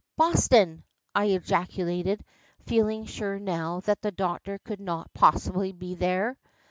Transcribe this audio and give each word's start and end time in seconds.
"Boston!" 0.17 0.83
I 1.13 1.25
ejaculated, 1.25 2.25
feeling 2.65 3.05
sure 3.05 3.37
now 3.37 3.81
that 3.81 4.01
the 4.01 4.09
doctor 4.09 4.57
could 4.57 4.79
not 4.81 5.13
possibly 5.13 5.73
be 5.73 5.93
there. 5.93 6.39